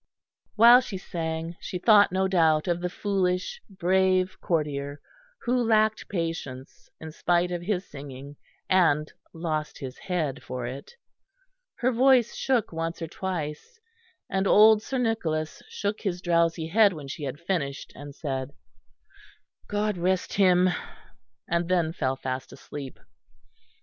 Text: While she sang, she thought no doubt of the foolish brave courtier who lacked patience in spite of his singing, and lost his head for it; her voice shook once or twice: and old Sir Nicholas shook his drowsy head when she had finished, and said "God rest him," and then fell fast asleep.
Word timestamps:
While 0.55 0.81
she 0.81 0.97
sang, 0.97 1.57
she 1.59 1.77
thought 1.77 2.11
no 2.11 2.27
doubt 2.27 2.67
of 2.67 2.81
the 2.81 2.89
foolish 2.89 3.61
brave 3.69 4.35
courtier 4.41 4.99
who 5.43 5.53
lacked 5.63 6.09
patience 6.09 6.89
in 6.99 7.11
spite 7.11 7.51
of 7.51 7.61
his 7.61 7.85
singing, 7.87 8.35
and 8.67 9.13
lost 9.31 9.77
his 9.77 9.99
head 9.99 10.41
for 10.41 10.65
it; 10.65 10.93
her 11.75 11.91
voice 11.91 12.33
shook 12.33 12.73
once 12.73 12.99
or 12.99 13.05
twice: 13.07 13.79
and 14.27 14.47
old 14.47 14.81
Sir 14.81 14.97
Nicholas 14.97 15.61
shook 15.69 16.01
his 16.01 16.19
drowsy 16.19 16.65
head 16.65 16.93
when 16.93 17.07
she 17.07 17.25
had 17.25 17.39
finished, 17.39 17.91
and 17.93 18.15
said 18.15 18.53
"God 19.67 19.99
rest 19.99 20.33
him," 20.33 20.69
and 21.47 21.69
then 21.69 21.93
fell 21.93 22.15
fast 22.15 22.51
asleep. 22.51 22.99